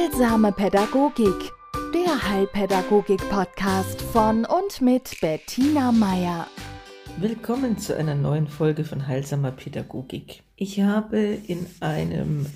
[0.00, 1.52] Heilsame Pädagogik,
[1.92, 6.46] der Heilpädagogik-Podcast von und mit Bettina Meier.
[7.18, 10.42] Willkommen zu einer neuen Folge von Heilsamer Pädagogik.
[10.56, 12.46] Ich habe in einem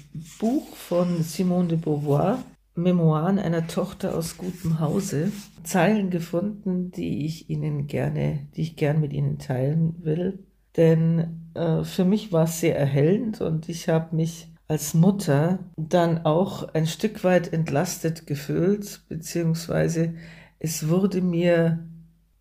[0.41, 2.43] Buch von Simone de Beauvoir,
[2.77, 5.31] Memoiren einer Tochter aus gutem Hause,
[5.65, 10.39] Zeilen gefunden, die ich Ihnen gerne, die ich gern mit Ihnen teilen will.
[10.79, 16.25] Denn äh, für mich war es sehr erhellend und ich habe mich als Mutter dann
[16.25, 20.15] auch ein Stück weit entlastet gefühlt, beziehungsweise
[20.59, 21.87] es wurde mir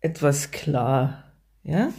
[0.00, 1.24] etwas klar.
[1.62, 1.90] Ja,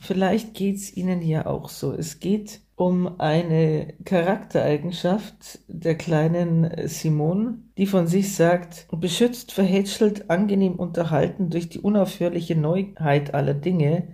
[0.00, 1.92] vielleicht geht es Ihnen ja auch so.
[1.92, 10.74] Es geht um eine Charaktereigenschaft der kleinen Simone, die von sich sagt, beschützt, verhätschelt, angenehm
[10.74, 14.08] unterhalten durch die unaufhörliche Neuheit aller Dinge,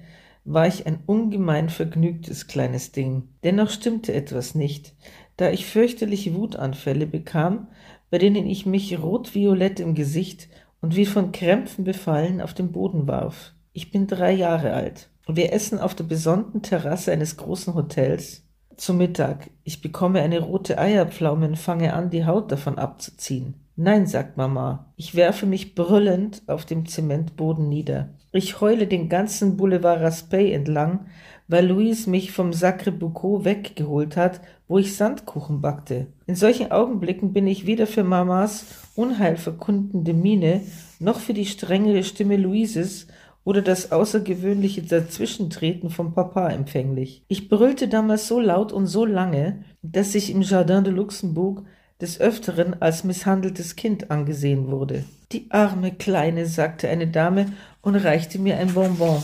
[0.45, 3.29] war ich ein ungemein vergnügtes kleines Ding.
[3.45, 4.95] Dennoch stimmte etwas nicht
[5.41, 7.69] da ich fürchterliche Wutanfälle bekam,
[8.11, 10.49] bei denen ich mich rot-violett im Gesicht
[10.83, 13.55] und wie von Krämpfen befallen auf den Boden warf.
[13.73, 15.09] Ich bin drei Jahre alt.
[15.27, 18.45] Wir essen auf der besonnten Terrasse eines großen Hotels.
[18.77, 19.51] Zu Mittag.
[19.65, 23.55] Ich bekomme eine rote Eierpflaume und fange an, die Haut davon abzuziehen.
[23.77, 24.93] Nein, sagt Mama.
[24.97, 28.11] Ich werfe mich brüllend auf dem Zementboden nieder.
[28.33, 31.07] Ich heule den ganzen Boulevard Raspail entlang,
[31.51, 36.07] weil Louise mich vom Sacre Boucau weggeholt hat, wo ich Sandkuchen backte.
[36.27, 40.61] In solchen Augenblicken bin ich weder für Mamas unheilverkundende Miene,
[41.01, 43.09] noch für die strengere Stimme Louises
[43.43, 47.25] oder das außergewöhnliche Dazwischentreten vom Papa empfänglich.
[47.27, 51.65] Ich brüllte damals so laut und so lange, dass ich im Jardin de Luxembourg
[52.01, 55.05] des Öfteren als misshandeltes Kind angesehen wurde.
[55.33, 57.47] Die arme Kleine, sagte eine Dame
[57.83, 59.23] und reichte mir ein Bonbon.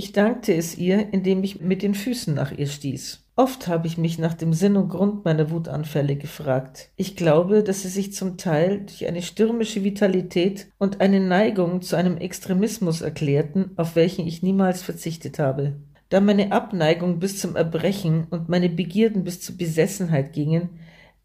[0.00, 3.24] Ich dankte es ihr, indem ich mit den Füßen nach ihr stieß.
[3.34, 6.90] Oft habe ich mich nach dem Sinn und Grund meiner Wutanfälle gefragt.
[6.94, 11.96] Ich glaube, dass sie sich zum Teil durch eine stürmische Vitalität und eine Neigung zu
[11.96, 15.80] einem Extremismus erklärten, auf welchen ich niemals verzichtet habe.
[16.10, 20.68] Da meine Abneigung bis zum Erbrechen und meine Begierden bis zur Besessenheit gingen,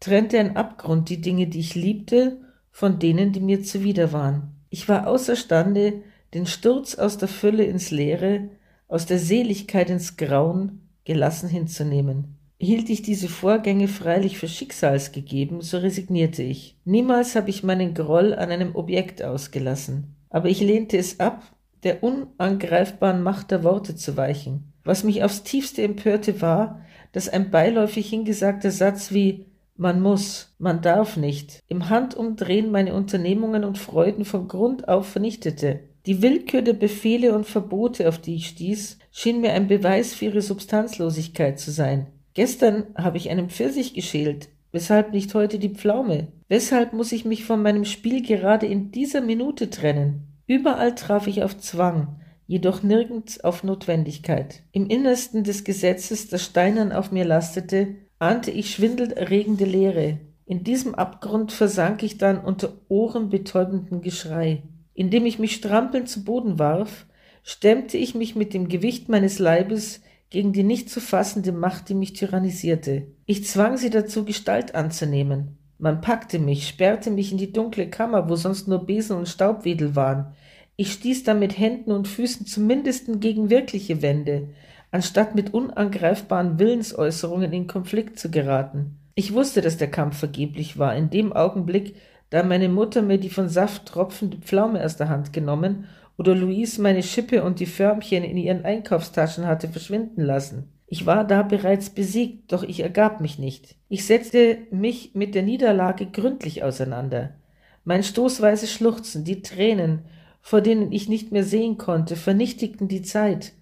[0.00, 2.38] trennte ein Abgrund die Dinge, die ich liebte,
[2.72, 4.56] von denen, die mir zuwider waren.
[4.68, 6.02] Ich war außerstande,
[6.34, 8.48] den Sturz aus der Fülle ins Leere,
[8.88, 12.36] aus der Seligkeit ins Grauen gelassen hinzunehmen.
[12.58, 16.78] Hielt ich diese Vorgänge freilich für schicksalsgegeben, so resignierte ich.
[16.84, 20.16] Niemals habe ich meinen Groll an einem Objekt ausgelassen.
[20.30, 21.42] Aber ich lehnte es ab,
[21.82, 24.72] der unangreifbaren Macht der Worte zu weichen.
[24.84, 26.80] Was mich aufs tiefste empörte war,
[27.12, 29.46] dass ein beiläufig hingesagter Satz wie
[29.76, 35.80] man muss, man darf nicht, im Handumdrehen meine Unternehmungen und Freuden von Grund auf vernichtete.
[36.06, 40.26] Die Willkür der Befehle und Verbote, auf die ich stieß, schien mir ein Beweis für
[40.26, 42.08] ihre Substanzlosigkeit zu sein.
[42.34, 44.48] Gestern habe ich einen Pfirsich geschält.
[44.70, 46.28] Weshalb nicht heute die Pflaume?
[46.48, 50.28] Weshalb muss ich mich von meinem Spiel gerade in dieser Minute trennen?
[50.46, 52.16] Überall traf ich auf Zwang,
[52.46, 54.62] jedoch nirgends auf Notwendigkeit.
[54.72, 60.18] Im Innersten des Gesetzes, das steinern auf mir lastete, ahnte ich schwindelerregende Leere.
[60.44, 64.64] In diesem Abgrund versank ich dann unter ohrenbetäubendem Geschrei.
[64.94, 67.06] Indem ich mich strampelnd zu Boden warf,
[67.42, 70.00] stemmte ich mich mit dem Gewicht meines Leibes
[70.30, 73.06] gegen die nicht zu fassende Macht, die mich tyrannisierte.
[73.26, 75.58] Ich zwang sie dazu, Gestalt anzunehmen.
[75.78, 79.94] Man packte mich, sperrte mich in die dunkle Kammer, wo sonst nur Besen und Staubwedel
[79.94, 80.32] waren.
[80.76, 84.48] Ich stieß dann mit Händen und Füßen zumindest gegen wirkliche Wände,
[84.90, 88.96] anstatt mit unangreifbaren Willensäußerungen in Konflikt zu geraten.
[89.14, 90.96] Ich wusste, dass der Kampf vergeblich war.
[90.96, 91.94] In dem Augenblick
[92.34, 95.84] da meine Mutter mir die von Saft tropfende Pflaume aus der Hand genommen
[96.18, 100.72] oder Louise meine Schippe und die Förmchen in ihren Einkaufstaschen hatte verschwinden lassen.
[100.88, 103.76] Ich war da bereits besiegt, doch ich ergab mich nicht.
[103.88, 107.36] Ich setzte mich mit der Niederlage gründlich auseinander.
[107.84, 110.00] Mein stoßweise Schluchzen, die Tränen,
[110.40, 113.52] vor denen ich nicht mehr sehen konnte, vernichtigten die Zeit,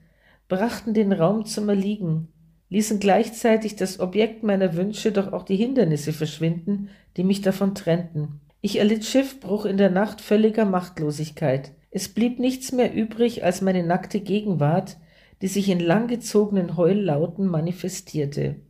[0.49, 2.29] brachten den Raum zum Erliegen,
[2.71, 8.41] ließen gleichzeitig das Objekt meiner Wünsche, doch auch die Hindernisse verschwinden, die mich davon trennten.
[8.65, 11.73] Ich erlitt Schiffbruch in der Nacht völliger Machtlosigkeit.
[11.91, 14.99] Es blieb nichts mehr übrig als meine nackte Gegenwart,
[15.43, 18.61] die sich in langgezogenen Heullauten manifestierte.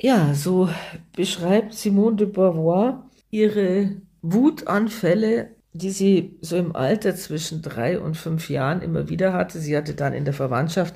[0.00, 0.70] Ja, so
[1.14, 8.48] beschreibt Simone de Beauvoir ihre Wutanfälle, die sie so im Alter zwischen drei und fünf
[8.48, 9.58] Jahren immer wieder hatte.
[9.58, 10.94] Sie hatte dann in der Verwandtschaft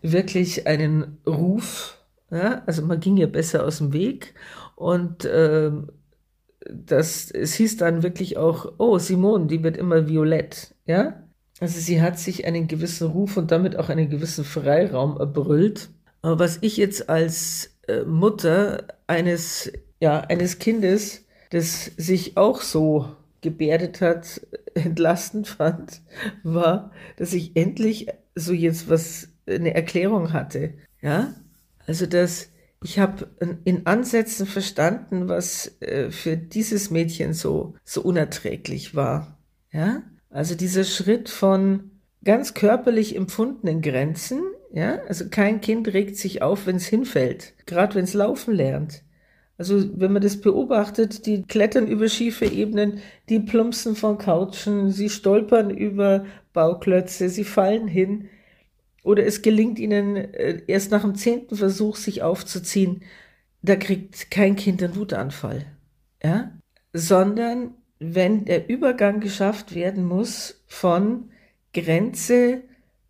[0.00, 1.98] wirklich einen Ruf,
[2.30, 4.34] ja, also man ging ihr besser aus dem Weg
[4.76, 5.70] und äh,
[6.70, 11.22] das, es hieß dann wirklich auch, oh, Simone, die wird immer violett, ja?
[11.60, 15.88] Also sie hat sich einen gewissen Ruf und damit auch einen gewissen Freiraum erbrüllt.
[16.20, 23.08] Aber was ich jetzt als äh, Mutter eines, ja, eines Kindes das sich auch so
[23.40, 24.40] gebärdet hat,
[24.74, 26.02] entlastend fand,
[26.42, 30.74] war, dass ich endlich so jetzt was, eine Erklärung hatte.
[31.00, 31.34] Ja,
[31.86, 32.50] also dass
[32.86, 33.26] ich habe
[33.64, 39.38] in Ansätzen verstanden, was äh, für dieses Mädchen so, so unerträglich war.
[39.72, 41.90] Ja, also dieser Schritt von
[42.22, 44.40] ganz körperlich empfundenen Grenzen,
[44.72, 49.02] ja, also kein Kind regt sich auf, wenn es hinfällt, gerade wenn es laufen lernt.
[49.58, 55.10] Also wenn man das beobachtet, die klettern über schiefe Ebenen, die plumpsen von Couchen, sie
[55.10, 58.28] stolpern über Bauklötze, sie fallen hin
[59.06, 63.04] oder es gelingt ihnen äh, erst nach dem zehnten Versuch, sich aufzuziehen.
[63.62, 65.64] Da kriegt kein Kind einen Wutanfall,
[66.22, 66.50] ja,
[66.92, 71.30] sondern wenn der Übergang geschafft werden muss von
[71.72, 72.62] Grenze,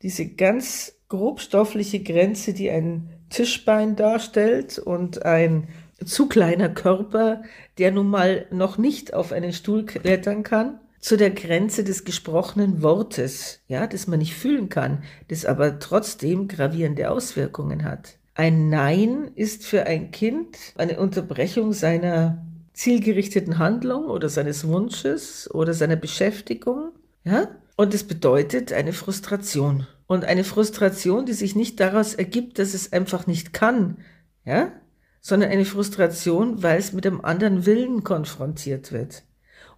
[0.02, 5.68] diese ganz grobstoffliche Grenze, die ein Tischbein darstellt und ein
[6.04, 7.42] zu kleiner Körper,
[7.78, 12.82] der nun mal noch nicht auf einen Stuhl klettern kann, zu der Grenze des gesprochenen
[12.82, 18.18] Wortes, ja, das man nicht fühlen kann, das aber trotzdem gravierende Auswirkungen hat.
[18.34, 25.74] Ein Nein ist für ein Kind eine Unterbrechung seiner zielgerichteten Handlung oder seines Wunsches oder
[25.74, 26.90] seiner Beschäftigung,
[27.22, 27.50] ja?
[27.76, 29.86] Und es bedeutet eine Frustration.
[30.08, 33.98] Und eine Frustration, die sich nicht daraus ergibt, dass es einfach nicht kann,
[34.44, 34.72] ja?
[35.20, 39.22] sondern eine Frustration, weil es mit einem anderen Willen konfrontiert wird.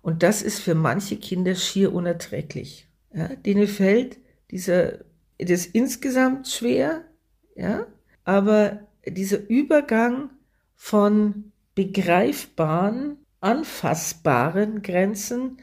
[0.08, 2.88] Und das ist für manche Kinder schier unerträglich.
[3.12, 3.28] Ja?
[3.28, 4.16] Denen fällt
[4.50, 5.00] dieser,
[5.38, 7.04] das insgesamt schwer,
[7.54, 7.86] ja?
[8.24, 10.30] aber dieser Übergang
[10.74, 15.58] von begreifbaren, anfassbaren Grenzen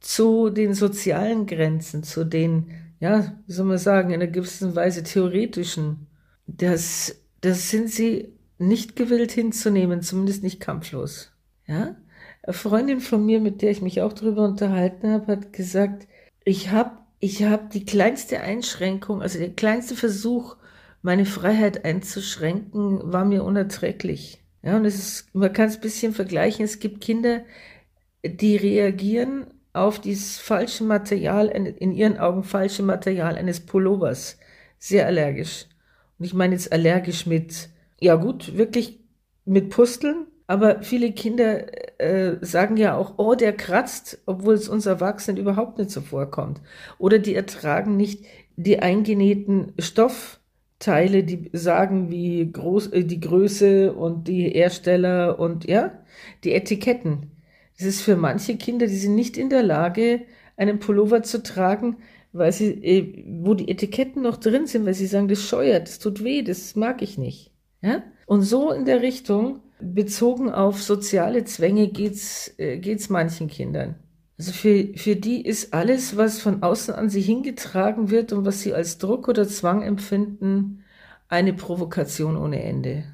[0.00, 2.70] zu den sozialen Grenzen, zu den,
[3.00, 6.06] ja, wie soll man sagen, in einer gewissen Weise theoretischen,
[6.46, 11.32] das, das sind sie nicht gewillt hinzunehmen, zumindest nicht kampflos.
[11.66, 11.96] Ja?
[12.42, 16.06] Eine Freundin von mir, mit der ich mich auch darüber unterhalten habe, hat gesagt,
[16.44, 20.56] ich habe ich hab die kleinste Einschränkung, also der kleinste Versuch,
[21.02, 24.42] meine Freiheit einzuschränken, war mir unerträglich.
[24.62, 26.64] Ja, und es ist, man kann es ein bisschen vergleichen.
[26.64, 27.42] Es gibt Kinder,
[28.24, 34.38] die reagieren auf dieses falsche Material, in ihren Augen falsche Material eines Pullovers,
[34.78, 35.66] sehr allergisch.
[36.18, 37.70] Und ich meine jetzt allergisch mit
[38.00, 38.98] ja gut, wirklich
[39.44, 40.26] mit Pusteln.
[40.50, 41.66] Aber viele Kinder
[42.00, 46.60] äh, sagen ja auch, oh, der kratzt, obwohl es uns Erwachsenen überhaupt nicht so vorkommt.
[46.98, 48.24] Oder die ertragen nicht
[48.56, 55.92] die eingenähten Stoffteile, die sagen, wie groß äh, die Größe und die Hersteller und ja,
[56.42, 57.30] die Etiketten.
[57.78, 60.22] Das ist für manche Kinder, die sind nicht in der Lage,
[60.56, 61.98] einen Pullover zu tragen,
[62.32, 66.00] weil sie, äh, wo die Etiketten noch drin sind, weil sie sagen, das scheuert, das
[66.00, 67.52] tut weh, das mag ich nicht.
[67.82, 68.02] Ja?
[68.26, 73.96] Und so in der Richtung, bezogen auf soziale Zwänge, geht's, äh, manchen Kindern.
[74.38, 78.60] Also für, für die ist alles, was von außen an sie hingetragen wird und was
[78.60, 80.82] sie als Druck oder Zwang empfinden,
[81.28, 83.04] eine Provokation ohne Ende.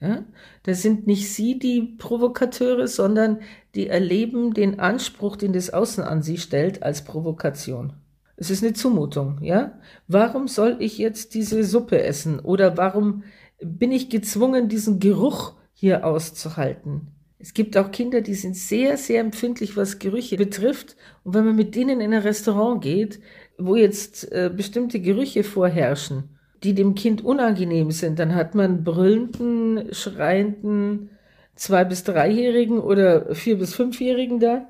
[0.00, 0.24] Ja?
[0.62, 3.40] Das sind nicht sie die Provokateure, sondern
[3.74, 7.94] die erleben den Anspruch, den das Außen an sie stellt, als Provokation.
[8.36, 9.78] Es ist eine Zumutung, ja?
[10.08, 12.40] Warum soll ich jetzt diese Suppe essen?
[12.40, 13.22] Oder warum
[13.62, 17.08] bin ich gezwungen, diesen Geruch hier auszuhalten.
[17.40, 20.94] Es gibt auch Kinder, die sind sehr, sehr empfindlich, was Gerüche betrifft.
[21.24, 23.18] Und wenn man mit denen in ein Restaurant geht,
[23.58, 29.92] wo jetzt äh, bestimmte Gerüche vorherrschen, die dem Kind unangenehm sind, dann hat man brüllenden,
[29.92, 31.10] schreienden
[31.56, 34.68] zwei- bis dreijährigen oder vier- bis fünfjährigen da.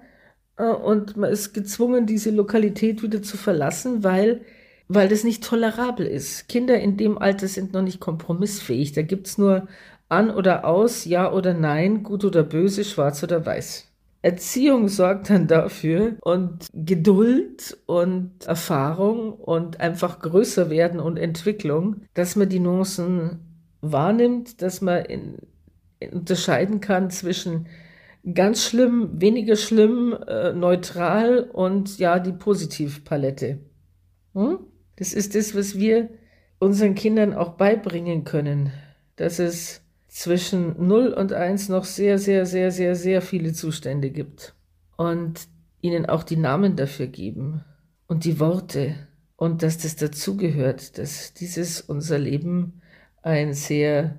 [0.57, 4.40] Äh, und man ist gezwungen, diese Lokalität wieder zu verlassen, weil
[4.88, 6.49] weil das nicht tolerabel ist.
[6.49, 8.92] Kinder in dem Alter sind noch nicht kompromissfähig.
[8.92, 9.69] Da gibt es nur
[10.12, 13.88] an oder aus, ja oder nein, gut oder böse, schwarz oder weiß.
[14.21, 22.37] Erziehung sorgt dann dafür und Geduld und Erfahrung und einfach größer werden und Entwicklung, dass
[22.37, 23.40] man die Nuancen
[23.81, 25.38] wahrnimmt, dass man in,
[25.99, 27.66] in unterscheiden kann zwischen
[28.35, 33.59] ganz schlimm, weniger schlimm, äh, neutral und ja, die Positivpalette.
[34.35, 34.59] Hm?
[34.97, 36.11] Das ist das, was wir
[36.61, 38.73] unseren Kindern auch beibringen können,
[39.16, 44.54] dass es zwischen 0 und 1 noch sehr, sehr, sehr, sehr, sehr viele Zustände gibt.
[44.97, 45.49] Und
[45.81, 47.64] ihnen auch die Namen dafür geben
[48.09, 48.95] und die Worte
[49.37, 52.83] und dass das dazugehört, dass dieses unser Leben
[53.23, 54.19] ein sehr,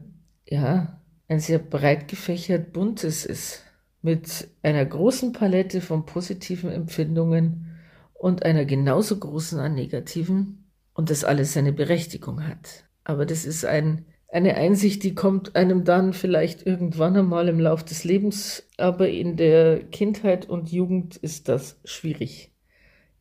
[0.49, 3.63] ja, ein sehr breit gefächert buntes ist,
[4.01, 7.77] mit einer großen Palette von positiven Empfindungen
[8.15, 12.83] und einer genauso großen an negativen und das alles seine Berechtigung hat.
[13.03, 17.85] Aber das ist ein, eine Einsicht, die kommt einem dann vielleicht irgendwann einmal im Lauf
[17.85, 22.51] des Lebens, aber in der Kindheit und Jugend ist das schwierig.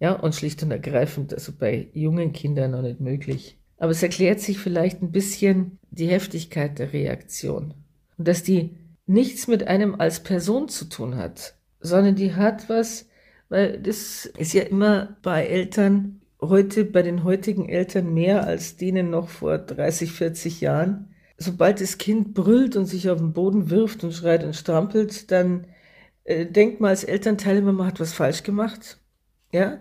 [0.00, 3.59] Ja, und schlicht und ergreifend, also bei jungen Kindern noch nicht möglich.
[3.76, 7.75] Aber es erklärt sich vielleicht ein bisschen die Heftigkeit der Reaktion.
[8.16, 8.71] Und dass die
[9.07, 13.07] nichts mit einem als Person zu tun hat, sondern die hat was,
[13.50, 19.11] weil das ist ja immer bei Eltern heute, bei den heutigen Eltern mehr als denen
[19.11, 21.15] noch vor 30, 40 Jahren.
[21.39, 25.67] Sobald das Kind brüllt und sich auf den Boden wirft und schreit und strampelt, dann
[26.25, 28.99] äh, denkt man als Elternteil immer, man hat was falsch gemacht.
[29.53, 29.79] Ja,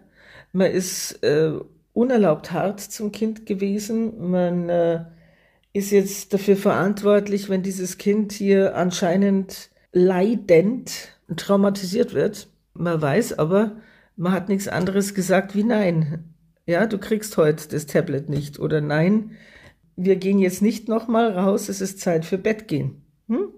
[0.54, 1.54] man ist äh,
[1.94, 4.32] unerlaubt hart zum Kind gewesen.
[4.32, 5.06] Man äh,
[5.74, 12.50] ist jetzt dafür verantwortlich, wenn dieses Kind hier anscheinend leidend traumatisiert wird.
[12.74, 13.78] Man weiß aber,
[14.16, 16.32] man hat nichts anderes gesagt wie nein.
[16.72, 19.32] Ja, du kriegst heute das Tablet nicht oder nein,
[19.98, 23.02] wir gehen jetzt nicht nochmal raus, es ist Zeit für Bett gehen.
[23.28, 23.50] Hm?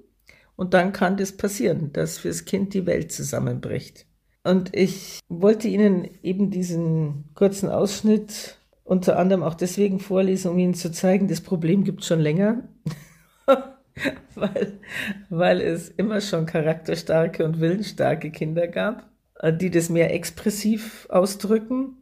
[0.56, 4.08] Und dann kann das passieren, dass fürs Kind die Welt zusammenbricht.
[4.44, 10.74] Und ich wollte Ihnen eben diesen kurzen Ausschnitt unter anderem auch deswegen vorlesen, um Ihnen
[10.74, 12.64] zu zeigen, das Problem gibt es schon länger,
[14.34, 14.80] weil,
[15.30, 19.08] weil es immer schon charakterstarke und willensstarke Kinder gab,
[19.62, 22.00] die das mehr expressiv ausdrücken.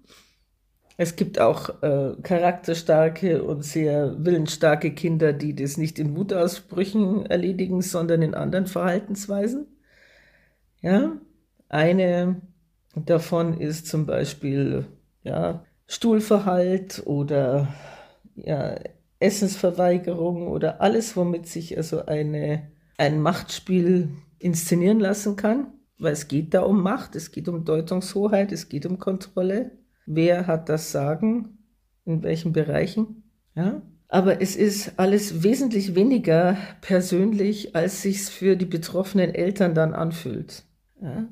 [0.98, 7.82] Es gibt auch äh, charakterstarke und sehr willensstarke Kinder, die das nicht in Wutausbrüchen erledigen,
[7.82, 9.68] sondern in anderen Verhaltensweisen.
[10.82, 11.18] Ja,
[11.70, 12.42] eine
[12.96, 14.86] davon ist zum Beispiel
[15.24, 17.74] ja, Stuhlverhalt oder
[18.36, 18.76] ja,
[19.20, 25.68] Essensverweigerung oder alles, womit sich also eine, ein Machtspiel inszenieren lassen kann,
[26.00, 29.72] weil es geht da um Macht, es geht um Deutungshoheit, es geht um Kontrolle.
[30.16, 31.58] Wer hat das Sagen?
[32.06, 33.24] In welchen Bereichen?
[33.56, 33.82] Ja?
[34.08, 40.66] Aber es ist alles wesentlich weniger persönlich, als sich's für die betroffenen Eltern dann anfühlt.
[41.02, 41.28] Ja?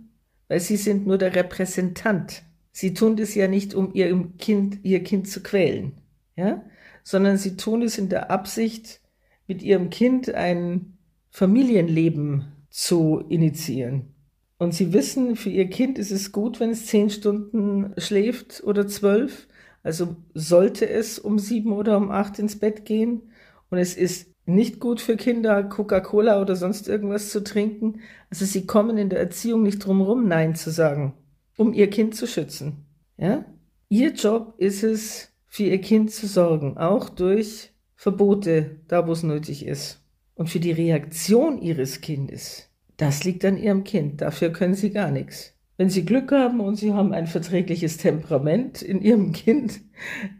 [0.50, 2.44] weil sie sind nur der Repräsentant.
[2.74, 5.94] Sie tun das ja nicht, um ihr Kind, ihr Kind zu quälen,
[6.36, 6.64] ja,
[7.04, 9.00] sondern sie tun es in der Absicht,
[9.48, 10.98] mit ihrem Kind ein
[11.30, 14.14] Familienleben zu initiieren.
[14.60, 18.88] Und sie wissen, für ihr Kind ist es gut, wenn es zehn Stunden schläft oder
[18.88, 19.48] zwölf.
[19.84, 23.32] Also sollte es um sieben oder um acht ins Bett gehen.
[23.72, 28.02] Und es ist nicht gut für Kinder, Coca-Cola oder sonst irgendwas zu trinken.
[28.30, 31.14] Also sie kommen in der Erziehung nicht drum rum, Nein zu sagen,
[31.56, 32.86] um ihr Kind zu schützen.
[33.18, 33.46] Ja?
[33.88, 39.24] Ihr Job ist es, für ihr Kind zu sorgen, auch durch Verbote, da wo es
[39.24, 40.02] nötig ist.
[40.36, 42.69] Und für die Reaktion ihres Kindes,
[43.00, 44.22] das liegt an ihrem Kind.
[44.22, 45.56] Dafür können sie gar nichts.
[45.78, 49.80] Wenn sie Glück haben und sie haben ein verträgliches Temperament in ihrem Kind,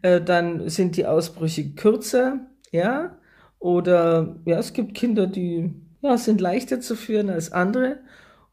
[0.02, 3.18] äh, dann sind die Ausbrüche kürzer, ja,
[3.60, 8.00] oder ja, es gibt Kinder, die ja, sind leichter zu führen als andere.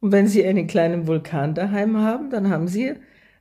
[0.01, 2.95] Und wenn sie einen kleinen Vulkan daheim haben, dann haben sie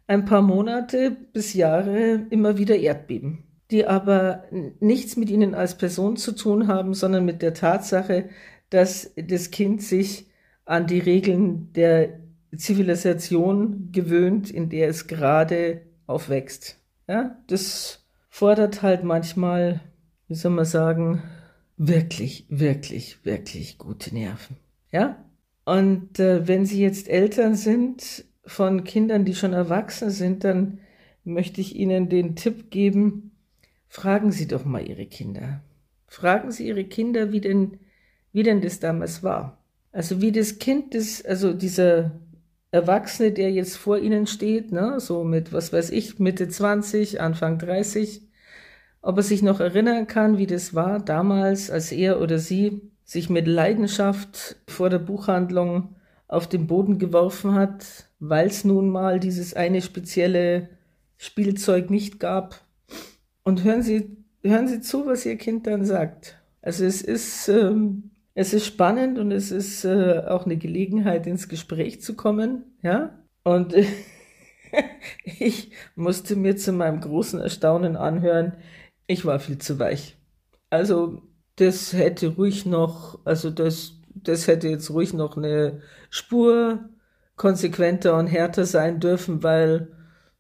[0.08, 4.46] ein paar Monate bis Jahre immer wieder Erdbeben, die aber
[4.80, 8.30] nichts mit ihnen als Person zu tun haben, sondern mit der Tatsache,
[8.70, 10.28] dass das Kind sich
[10.66, 12.20] an die Regeln der
[12.56, 16.80] Zivilisation gewöhnt, in der es gerade aufwächst.
[17.08, 19.82] Ja, das fordert halt manchmal,
[20.28, 21.24] wie soll man sagen,
[21.78, 24.58] wirklich, wirklich, wirklich gute Nerven.
[24.92, 25.24] Ja?
[25.66, 30.80] Und äh, wenn Sie jetzt Eltern sind von Kindern, die schon erwachsen sind, dann
[31.24, 33.32] möchte ich Ihnen den Tipp geben,
[33.88, 35.62] fragen Sie doch mal Ihre Kinder.
[36.08, 37.80] Fragen Sie Ihre Kinder, wie denn,
[38.32, 39.65] wie denn das damals war.
[39.96, 42.12] Also wie das Kind, das, also dieser
[42.72, 47.60] Erwachsene, der jetzt vor Ihnen steht, ne, so mit, was weiß ich, Mitte 20, Anfang
[47.60, 48.22] 30,
[49.02, 53.30] ob er sich noch erinnern kann, wie das war damals, als er oder sie sich
[53.30, 55.96] mit Leidenschaft vor der Buchhandlung
[56.28, 57.86] auf den Boden geworfen hat,
[58.20, 60.68] weil es nun mal dieses eine spezielle
[61.16, 62.66] Spielzeug nicht gab.
[63.44, 66.38] Und hören Sie, hören Sie zu, was Ihr Kind dann sagt.
[66.62, 71.48] Also es ist, ähm, es ist spannend und es ist äh, auch eine Gelegenheit, ins
[71.50, 73.18] Gespräch zu kommen, ja.
[73.44, 73.74] Und
[75.24, 78.54] ich musste mir zu meinem großen Erstaunen anhören,
[79.08, 80.18] ich war viel zu weich.
[80.70, 81.22] Also
[81.56, 86.90] das hätte ruhig noch, also das, das hätte jetzt ruhig noch eine Spur
[87.38, 89.90] konsequenter und härter sein dürfen, weil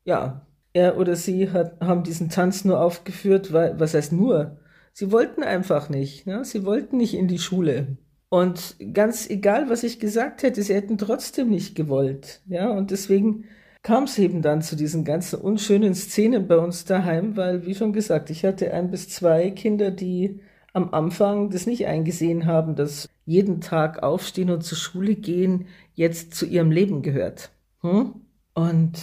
[0.03, 4.57] ja, er oder sie hat, haben diesen Tanz nur aufgeführt, weil, was heißt nur?
[4.97, 6.45] Sie wollten einfach nicht, ne?
[6.45, 7.97] sie wollten nicht in die Schule.
[8.29, 12.41] Und ganz egal, was ich gesagt hätte, sie hätten trotzdem nicht gewollt.
[12.47, 13.43] Ja, und deswegen
[13.83, 17.91] kam es eben dann zu diesen ganzen unschönen Szenen bei uns daheim, weil, wie schon
[17.91, 20.39] gesagt, ich hatte ein bis zwei Kinder, die
[20.71, 26.35] am Anfang das nicht eingesehen haben, dass jeden Tag aufstehen und zur Schule gehen jetzt
[26.35, 27.51] zu ihrem Leben gehört.
[27.81, 28.13] Hm?
[28.53, 28.97] Und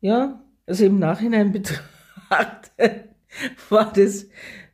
[0.00, 1.52] ja, also im Nachhinein
[2.28, 3.04] betrachtet
[3.68, 4.26] war das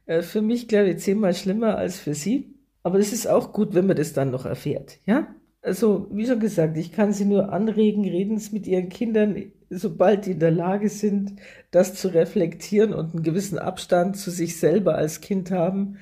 [0.09, 2.55] äh, für mich, glaube ich, zehnmal schlimmer als für sie.
[2.83, 5.29] Aber es ist auch gut, wenn man das dann noch erfährt, ja?
[5.61, 10.25] Also, wie schon gesagt, ich kann Sie nur anregen, reden Sie mit Ihren Kindern, sobald
[10.27, 11.41] die in der Lage sind,
[11.73, 15.99] das zu reflektieren und einen gewissen Abstand zu sich selber als Kind haben.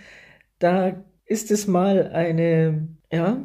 [0.58, 3.42] Da ist es mal eine, ja,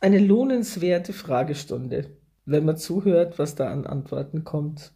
[0.00, 2.10] eine lohnenswerte Fragestunde,
[2.44, 4.92] wenn man zuhört, was da an Antworten kommt.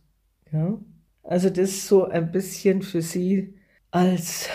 [0.52, 0.78] Ja?
[1.22, 3.54] Also das so ein bisschen für Sie
[3.90, 4.48] als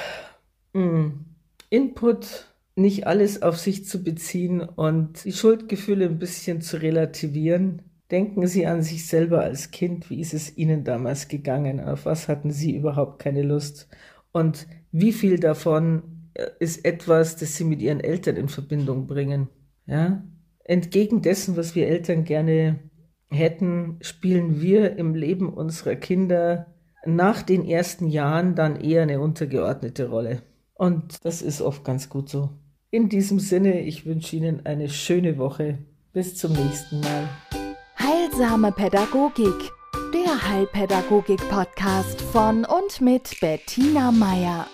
[0.74, 1.26] mh, hm,
[1.70, 7.82] Input nicht alles auf sich zu beziehen und die Schuldgefühle ein bisschen zu relativieren.
[8.10, 10.10] Denken Sie an sich selber als Kind.
[10.10, 11.80] Wie ist es Ihnen damals gegangen?
[11.80, 13.88] Auf was hatten Sie überhaupt keine Lust?
[14.32, 19.50] Und wie viel davon äh, ist etwas, das Sie mit Ihren Eltern in Verbindung bringen?
[19.86, 20.24] Ja?
[20.64, 22.80] Entgegen dessen, was wir Eltern gerne
[23.30, 26.68] hätten, spielen wir im Leben unserer Kinder
[27.06, 30.42] nach den ersten Jahren dann eher eine untergeordnete Rolle.
[30.80, 32.50] Und das ist oft ganz gut so.
[32.90, 35.78] In diesem Sinne, ich wünsche Ihnen eine schöne Woche.
[36.14, 37.28] Bis zum nächsten Mal.
[38.00, 39.72] Heilsame Pädagogik,
[40.14, 44.68] der Heilpädagogik-Podcast von und mit Bettina Meier.